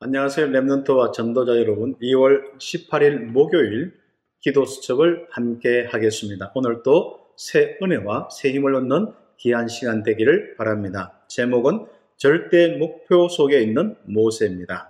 안녕하세요. 0.00 0.46
랩넌트와 0.50 1.12
전도자 1.12 1.58
여러분. 1.58 1.96
2월 2.00 2.56
18일 2.56 3.32
목요일 3.32 3.94
기도 4.38 4.64
수첩을 4.64 5.26
함께 5.28 5.86
하겠습니다. 5.86 6.52
오늘 6.54 6.84
또새 6.84 7.76
은혜와 7.82 8.28
새 8.30 8.52
힘을 8.52 8.76
얻는 8.76 9.12
귀한 9.38 9.66
시간 9.66 10.04
되기를 10.04 10.54
바랍니다. 10.56 11.18
제목은 11.26 11.86
절대 12.16 12.76
목표 12.76 13.28
속에 13.28 13.60
있는 13.60 13.96
모세입니다. 14.04 14.88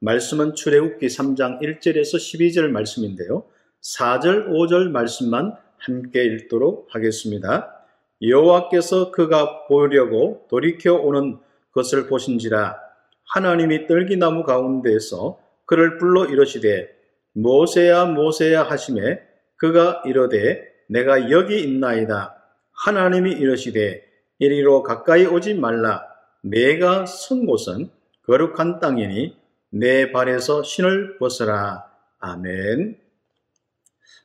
말씀은 0.00 0.54
출애굽기 0.54 1.06
3장 1.06 1.62
1절에서 1.62 2.16
12절 2.18 2.68
말씀인데요. 2.68 3.44
4절, 3.80 4.50
5절 4.50 4.90
말씀만 4.90 5.54
함께 5.78 6.24
읽도록 6.24 6.88
하겠습니다. 6.90 7.82
여호와께서 8.20 9.10
그가 9.10 9.64
보려고 9.68 10.46
돌이켜 10.50 10.96
오는 10.96 11.38
것을 11.72 12.08
보신지라 12.08 12.89
하나님이 13.32 13.86
떨기나무 13.86 14.44
가운데에서 14.44 15.38
그를 15.66 15.98
불러 15.98 16.26
이르시되 16.26 16.88
모세야 17.32 18.06
모세야 18.06 18.64
하심에 18.64 19.22
그가 19.56 20.02
이르되 20.04 20.68
내가 20.88 21.30
여기 21.30 21.62
있나이다. 21.62 22.36
하나님이 22.72 23.32
이르시되 23.32 24.04
이리로 24.38 24.82
가까이 24.82 25.26
오지 25.26 25.54
말라. 25.54 26.04
내가 26.42 27.06
선 27.06 27.46
곳은 27.46 27.90
거룩한 28.26 28.80
땅이니 28.80 29.36
내 29.70 30.10
발에서 30.10 30.62
신을 30.62 31.18
벗어라. 31.18 31.84
아멘. 32.18 32.98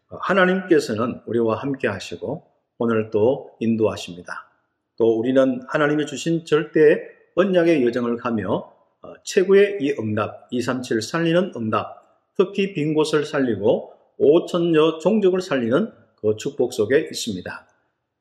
하나님께서는 0.10 1.22
우리와 1.26 1.58
함께 1.58 1.88
하시고 1.88 2.48
오늘 2.78 3.12
또 3.12 3.52
인도하십니다. 3.60 4.50
또 4.98 5.20
우리는 5.20 5.62
하나님이 5.68 6.06
주신 6.06 6.46
절대 6.46 7.02
언약의 7.36 7.86
여정을 7.86 8.18
가며 8.18 8.54
어, 8.58 8.75
최고의 9.24 9.78
이 9.82 9.96
응답, 10.00 10.48
237 10.52 11.02
살리는 11.02 11.54
응답, 11.56 12.06
특히 12.36 12.74
빈 12.74 12.94
곳을 12.94 13.26
살리고 13.26 13.94
5천여 14.20 15.00
종족을 15.00 15.42
살리는 15.42 15.92
그 16.16 16.36
축복 16.38 16.74
속에 16.74 17.08
있습니다. 17.12 17.68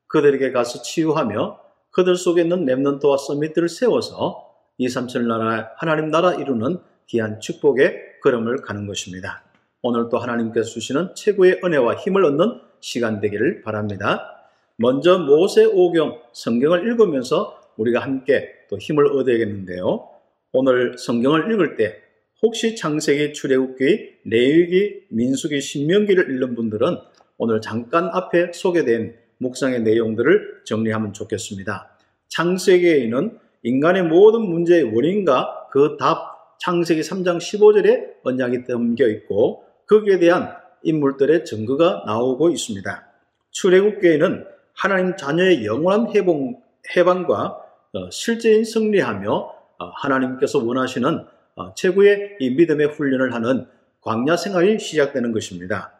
그들에게 0.07 0.51
가서 0.51 0.81
치유하며 0.81 1.59
그들 1.91 2.15
속에 2.15 2.41
있는 2.41 2.65
랩넌트와 2.65 3.17
서밋들을 3.17 3.69
세워서 3.69 4.53
237 4.77 5.27
나라, 5.27 5.71
하나님 5.77 6.11
나라 6.11 6.33
이루는 6.33 6.79
귀한 7.07 7.39
축복의 7.39 8.19
걸음을 8.21 8.57
가는 8.57 8.87
것입니다. 8.87 9.43
오늘 9.81 10.09
또 10.09 10.17
하나님께서 10.17 10.69
주시는 10.71 11.15
최고의 11.15 11.61
은혜와 11.63 11.95
힘을 11.95 12.25
얻는 12.25 12.59
시간 12.79 13.19
되기를 13.19 13.61
바랍니다. 13.61 14.49
먼저 14.77 15.19
모세 15.19 15.63
오경 15.63 16.19
성경을 16.33 16.87
읽으면서 16.87 17.61
우리가 17.77 17.99
함께 17.99 18.49
또 18.69 18.77
힘을 18.77 19.07
얻어야겠는데요. 19.07 20.09
오늘 20.57 20.97
성경을 20.97 21.51
읽을 21.51 21.75
때 21.75 21.97
혹시 22.41 22.77
창세기, 22.77 23.33
출애굽기, 23.33 24.19
레위기, 24.23 25.01
민수기, 25.09 25.59
신명기를 25.59 26.29
읽는 26.31 26.55
분들은 26.55 26.97
오늘 27.37 27.59
잠깐 27.59 28.05
앞에 28.05 28.53
소개된 28.53 29.15
묵상의 29.39 29.81
내용들을 29.81 30.61
정리하면 30.63 31.11
좋겠습니다. 31.11 31.97
창세기에는 32.29 33.37
인간의 33.63 34.03
모든 34.03 34.43
문제의 34.43 34.83
원인과 34.95 35.67
그 35.71 35.97
답 35.99 36.57
창세기 36.61 37.01
3장 37.01 37.37
15절에 37.37 38.23
언약이 38.23 38.63
담겨 38.63 39.09
있고 39.09 39.65
거기에 39.87 40.19
대한 40.19 40.55
인물들의 40.83 41.43
증거가 41.43 42.03
나오고 42.05 42.49
있습니다. 42.51 43.07
출애굽기에는 43.51 44.45
하나님 44.73 45.17
자녀의 45.17 45.65
영원한 45.65 46.15
해방, 46.15 46.55
해방과 46.95 47.59
어, 47.91 48.09
실제인 48.09 48.63
승리하며 48.63 49.31
어, 49.31 49.55
하나님께서 49.77 50.63
원하시는 50.63 51.25
어, 51.55 51.73
최고의 51.73 52.37
이 52.39 52.49
믿음의 52.51 52.87
훈련을 52.87 53.33
하는 53.33 53.67
광야 54.01 54.37
생활이 54.37 54.77
시작되는 54.79 55.31
것입니다. 55.31 55.93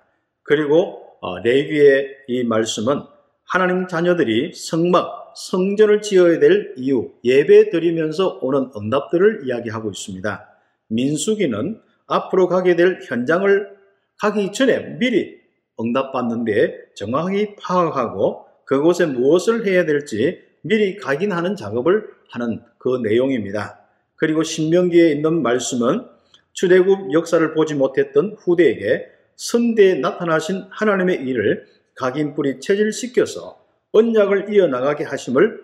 그리고 0.43 1.05
어, 1.21 1.39
레위의 1.39 2.07
이 2.27 2.43
말씀은 2.43 3.01
하나님 3.45 3.87
자녀들이 3.87 4.53
성막, 4.53 5.33
성전을 5.35 6.01
지어야 6.01 6.39
될 6.39 6.73
이유, 6.77 7.11
예배 7.23 7.69
드리면서 7.69 8.39
오는 8.41 8.71
응답들을 8.75 9.41
이야기하고 9.45 9.89
있습니다. 9.91 10.49
민수기는 10.87 11.81
앞으로 12.07 12.47
가게 12.47 12.75
될 12.75 12.99
현장을 13.07 13.75
가기 14.19 14.51
전에 14.51 14.97
미리 14.97 15.39
응답받는 15.79 16.45
데 16.45 16.75
정확히 16.95 17.55
파악하고 17.55 18.45
그곳에 18.65 19.05
무엇을 19.05 19.65
해야 19.65 19.85
될지 19.85 20.44
미리 20.65 20.97
각인하는 20.97 21.55
작업을 21.55 22.09
하는 22.31 22.59
그 22.79 22.97
내용입니다. 23.03 23.79
그리고 24.15 24.41
신명기에 24.41 25.11
있는 25.11 25.43
말씀은 25.43 26.07
출애굽 26.53 27.13
역사를 27.13 27.53
보지 27.53 27.75
못했던 27.75 28.35
후대에게 28.39 29.05
선대에 29.35 29.95
나타나신 29.95 30.65
하나님의 30.71 31.21
일을 31.21 31.67
각인뿌리 31.93 32.61
체질시켜서 32.61 33.63
언약을 33.91 34.51
이어나가게 34.53 35.03
하심을 35.03 35.61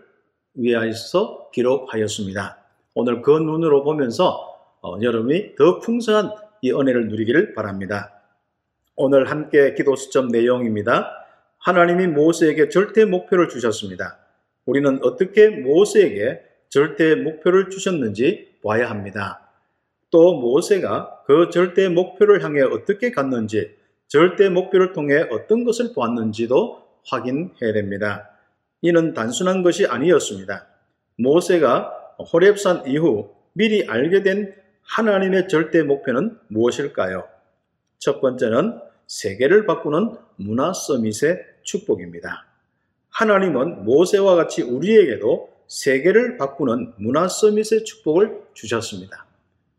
위하여서 0.53 1.49
기록하였습니다. 1.51 2.59
오늘 2.93 3.23
그 3.23 3.31
눈으로 3.31 3.83
보면서 3.83 4.55
어, 4.83 4.97
여러분이 5.01 5.55
더 5.55 5.79
풍성한 5.79 6.29
이 6.61 6.71
은혜를 6.71 7.07
누리기를 7.07 7.55
바랍니다. 7.55 8.21
오늘 8.95 9.31
함께 9.31 9.73
기도 9.73 9.95
수점 9.95 10.27
내용입니다. 10.27 11.11
하나님이 11.57 12.05
모세에게 12.07 12.69
절대 12.69 13.05
목표를 13.05 13.49
주셨습니다. 13.49 14.20
우리는 14.65 14.99
어떻게 15.03 15.49
모세에게 15.49 16.41
절대 16.69 17.15
목표를 17.15 17.69
주셨는지 17.69 18.49
봐야 18.63 18.89
합니다. 18.89 19.49
또 20.09 20.39
모세가 20.39 21.23
그 21.25 21.49
절대 21.49 21.89
목표를 21.89 22.43
향해 22.43 22.61
어떻게 22.61 23.11
갔는지, 23.11 23.75
절대 24.07 24.49
목표를 24.49 24.93
통해 24.93 25.25
어떤 25.31 25.63
것을 25.63 25.93
보았는지도 25.93 26.81
확인해야 27.05 27.73
됩니다. 27.73 28.29
이는 28.81 29.13
단순한 29.13 29.63
것이 29.63 29.85
아니었습니다. 29.85 30.67
모세가 31.17 32.15
호랩산 32.19 32.87
이후 32.87 33.33
미리 33.53 33.87
알게 33.87 34.23
된 34.23 34.53
하나님의 34.83 35.47
절대 35.47 35.83
목표는 35.83 36.37
무엇일까요? 36.47 37.27
첫 37.99 38.19
번째는 38.19 38.79
세계를 39.07 39.65
바꾸는 39.65 40.15
문화 40.37 40.73
서밋의 40.73 41.39
축복입니다. 41.63 42.50
하나님은 43.11 43.83
모세와 43.85 44.35
같이 44.35 44.61
우리에게도 44.61 45.49
세계를 45.67 46.37
바꾸는 46.37 46.93
문화 46.97 47.27
서밋의 47.27 47.85
축복을 47.85 48.41
주셨습니다. 48.53 49.25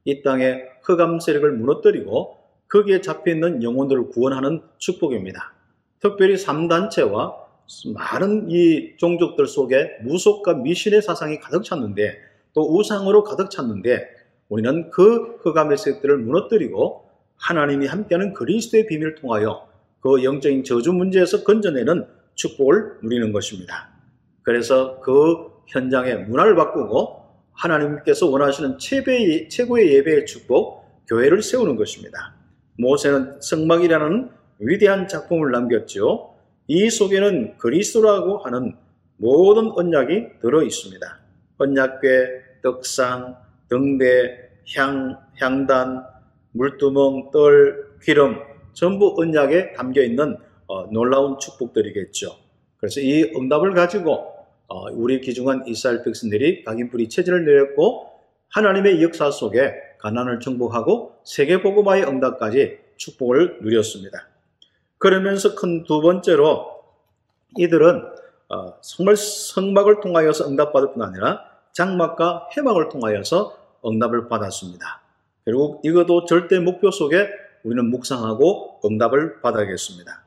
이 0.05 0.23
땅의 0.23 0.71
흑암 0.83 1.21
세력을 1.21 1.51
무너뜨리고 1.53 2.39
거기에 2.69 3.01
잡혀있는 3.01 3.63
영혼들을 3.63 4.09
구원하는 4.09 4.63
축복입니다. 4.79 5.53
특별히 6.01 6.35
3단체와 6.35 7.35
많은 7.95 8.51
이 8.51 8.97
종족들 8.97 9.47
속에 9.47 9.99
무속과 10.03 10.55
미신의 10.55 11.03
사상이 11.03 11.39
가득 11.39 11.63
찼는데 11.65 12.19
또 12.55 12.77
우상으로 12.77 13.25
가득 13.25 13.51
찼는데 13.51 14.09
우리는 14.49 14.91
그 14.91 15.39
흑암의 15.43 15.79
세력들을 15.79 16.19
무너뜨리고 16.19 17.09
하나님이 17.37 17.87
함께하는 17.87 18.35
그리스도의 18.35 18.87
비밀을 18.87 19.15
통하여 19.17 19.69
그 20.01 20.25
영적인 20.25 20.65
저주 20.65 20.93
문제에서 20.93 21.45
건져내는 21.45 22.07
축복을 22.35 22.99
누리는 23.03 23.33
것입니다. 23.33 23.91
그래서 24.43 25.01
그 25.01 25.53
현장의 25.69 26.25
문화를 26.25 26.55
바꾸고 26.55 27.23
하나님께서 27.53 28.29
원하시는 28.29 28.79
최고의, 28.79 29.49
예배의 29.95 30.27
축복, 30.27 30.83
교회를 31.09 31.43
세우는 31.43 31.77
것입니다. 31.77 32.35
모세는 32.79 33.41
성막이라는 33.41 34.31
위대한 34.61 35.09
작품을 35.09 35.51
남겼죠. 35.51 36.35
이 36.69 36.89
속에는 36.89 37.59
그리스도라고 37.59 38.39
하는 38.39 38.77
모든 39.17 39.71
언약이 39.73 40.41
들어 40.41 40.63
있습니다. 40.63 41.19
언약궤, 41.59 42.61
떡상, 42.63 43.37
등대, 43.69 44.51
향, 44.75 45.17
향단, 45.37 46.05
물두멍, 46.53 47.31
떨, 47.31 47.99
기름 48.03 48.37
전부 48.73 49.15
언약에 49.19 49.75
담겨 49.75 50.03
있는 50.03 50.37
어, 50.73 50.87
놀라운 50.91 51.39
축복들이겠죠. 51.39 52.35
그래서 52.79 53.01
이 53.01 53.31
응답을 53.37 53.75
가지고 53.75 54.33
어, 54.69 54.91
우리 54.93 55.21
기중한 55.21 55.65
이스라엘 55.67 56.03
백성들이 56.03 56.65
각인뿌리 56.65 57.11
체질을 57.11 57.45
내렸고 57.45 58.11
하나님의 58.49 59.03
역사 59.03 59.31
속에 59.31 59.75
가난을 59.99 60.41
정복하고 60.41 61.17
세계 61.25 61.61
복음화의 61.61 62.05
응답까지 62.05 62.79
축복을 62.97 63.59
누렸습니다. 63.61 64.29
그러면서 64.97 65.55
큰 65.55 65.85
두 65.85 66.01
번째로 66.01 66.81
이들은 67.59 68.05
어, 68.49 68.81
정말 68.81 69.17
성막을 69.17 70.01
통하여서 70.01 70.49
응답받을 70.49 70.95
뿐 70.95 71.03
아니라 71.03 71.45
장막과 71.73 72.49
해막을 72.57 72.89
통하여서 72.89 73.59
응답을 73.85 74.29
받았습니다. 74.29 75.03
그리고 75.45 75.83
이것도 75.85 76.25
절대 76.25 76.59
목표 76.61 76.91
속에 76.91 77.29
우리는 77.63 77.91
묵상하고 77.91 78.81
응답을 78.87 79.43
받아야겠습니다. 79.43 80.22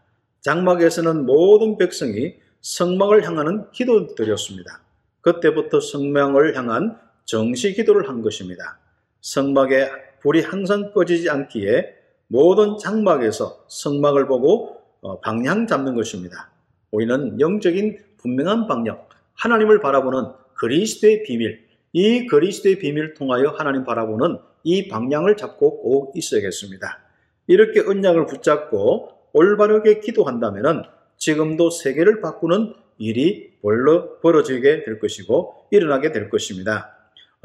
장막에서는 0.46 1.26
모든 1.26 1.76
백성이 1.76 2.36
성막을 2.62 3.26
향하는 3.26 3.66
기도 3.72 4.14
드렸습니다. 4.14 4.80
그때부터 5.22 5.80
성막을 5.80 6.56
향한 6.56 7.00
정시 7.26 7.74
기도를 7.74 8.08
한 8.08 8.22
것입니다. 8.22 8.78
성막에 9.22 9.90
불이 10.22 10.42
항상 10.42 10.92
꺼지지 10.94 11.32
않기에 11.32 11.96
모든 12.28 12.78
장막에서 12.78 13.66
성막을 13.68 14.28
보고 14.28 14.78
어, 15.02 15.20
방향 15.20 15.66
잡는 15.66 15.96
것입니다. 15.96 16.52
우리는 16.92 17.40
영적인 17.40 17.98
분명한 18.18 18.68
방향, 18.68 19.02
하나님을 19.34 19.80
바라보는 19.80 20.26
그리스도의 20.54 21.24
비밀, 21.24 21.66
이 21.92 22.28
그리스도의 22.28 22.78
비밀을 22.78 23.16
통하여 23.16 23.50
하나님 23.58 23.84
바라보는 23.84 24.38
이 24.64 24.90
방향을 24.90 25.38
잡고 25.38 25.82
꼭 25.82 26.16
있어야겠습니다. 26.16 27.00
이렇게 27.48 27.80
언약을 27.80 28.28
붙잡고 28.28 29.16
올바르게 29.36 30.00
기도한다면 30.00 30.86
지금도 31.18 31.70
세계를 31.70 32.22
바꾸는 32.22 32.74
일이 32.98 33.52
벌러, 33.62 34.20
벌어지게 34.22 34.86
될 34.86 35.00
것이고 35.00 35.68
일어나게 35.72 36.14
될 36.14 36.30
것입니다. 36.30 36.96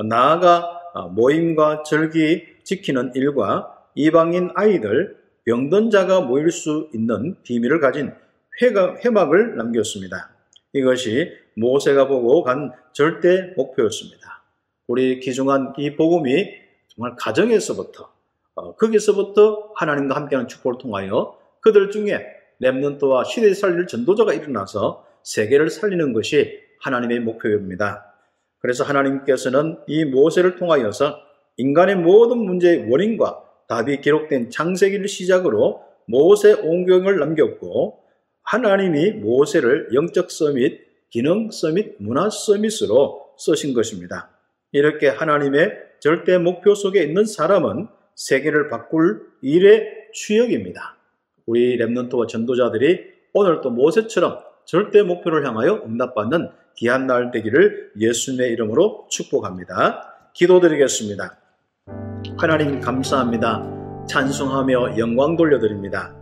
나아가 0.09 0.81
모임과 1.11 1.83
절기 1.83 2.45
지키는 2.63 3.13
일과 3.17 3.77
이방인 3.97 4.51
아이들, 4.55 5.19
병든 5.45 5.91
자가 5.91 6.21
모일 6.21 6.53
수 6.53 6.89
있는 6.95 7.35
비밀을 7.43 7.81
가진 7.81 8.13
회막을 8.63 9.57
남겼습니다. 9.57 10.31
이것이 10.73 11.33
모세가 11.57 12.07
보고 12.07 12.45
간 12.45 12.73
절대 12.93 13.53
목표였습니다. 13.57 14.45
우리 14.87 15.19
기중한 15.19 15.75
이 15.79 15.97
복음이 15.97 16.51
정말 16.89 17.17
가정에서부터 17.19 18.13
어, 18.55 18.75
거기서부터 18.77 19.73
하나님과 19.75 20.15
함께하는 20.15 20.49
축복을 20.49 20.79
통하여 20.79 21.40
그들 21.61 21.91
중에 21.91 22.27
렘넌트와 22.59 23.25
시대에 23.25 23.55
살릴 23.55 23.87
전도자가 23.87 24.35
일어나서 24.35 25.07
세계를 25.23 25.71
살리는 25.71 26.13
것이 26.13 26.61
하나님의 26.81 27.21
목표입니다. 27.21 28.15
그래서 28.59 28.85
하나님께서는 28.85 29.79
이 29.87 30.05
모세를 30.05 30.57
통하여서 30.57 31.19
인간의 31.57 31.97
모든 31.97 32.39
문제의 32.39 32.91
원인과 32.91 33.43
답이 33.69 34.01
기록된 34.01 34.51
창세기를 34.51 35.09
시작으로 35.09 35.83
모세 36.07 36.53
온경을 36.53 37.19
남겼고 37.19 38.01
하나님이 38.43 39.13
모세를 39.13 39.91
영적 39.95 40.31
서밋, 40.31 40.81
기능 41.11 41.51
서밋, 41.51 41.97
문화 41.99 42.29
서밋으로 42.31 43.35
쓰신 43.39 43.75
것입니다. 43.75 44.31
이렇게 44.73 45.09
하나님의 45.09 45.73
절대 46.01 46.39
목표 46.39 46.75
속에 46.75 47.03
있는 47.03 47.25
사람은 47.25 47.89
세계를 48.17 48.69
바꿀 48.69 49.23
일의 49.43 50.09
추역입니다. 50.13 51.00
우리 51.51 51.77
랩런트와 51.79 52.29
전도자들이 52.29 53.01
오늘 53.35 53.61
또 53.61 53.71
모세처럼 53.71 54.39
절대 54.65 55.03
목표를 55.03 55.45
향하여 55.45 55.83
응답받는 55.85 56.49
귀한 56.77 57.09
날 57.09 57.33
되기를 57.33 57.91
예수님의 57.99 58.53
이름으로 58.53 59.09
축복합니다. 59.11 60.31
기도드리겠습니다. 60.33 61.37
하나님 62.39 62.79
감사합니다. 62.79 63.67
찬송하며 64.09 64.97
영광 64.99 65.37
돌려드립니다. 65.37 66.15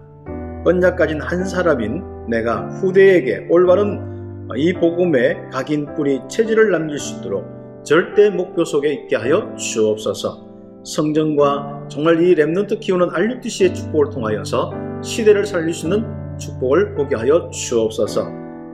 언약 0.64 0.96
가진 0.96 1.20
한 1.20 1.44
사람인 1.44 2.28
내가 2.30 2.66
후대에게 2.80 3.48
올바른 3.50 4.48
이 4.56 4.72
복음의 4.72 5.50
각인 5.52 5.94
뿌리 5.94 6.20
체질을 6.30 6.70
남길 6.70 6.98
수 6.98 7.18
있도록 7.18 7.44
절대 7.84 8.30
목표 8.30 8.64
속에 8.64 8.94
있게 8.94 9.16
하여 9.16 9.54
주옵소서. 9.56 10.48
성전과 10.84 11.88
정말 11.90 12.22
이 12.22 12.34
랩런트 12.34 12.80
키우는 12.80 13.10
RUTC의 13.10 13.74
축복을 13.74 14.08
통하여서 14.10 14.87
시대를 15.02 15.46
살릴 15.46 15.72
수 15.72 15.86
있는 15.86 16.38
축복을 16.38 16.94
보게 16.94 17.16
하여 17.16 17.48
주옵소서. 17.50 18.28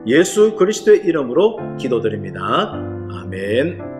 예수 0.07 0.55
그리스도의 0.57 1.01
이름으로 1.05 1.77
기도드립니다. 1.79 2.73
아멘. 3.11 3.94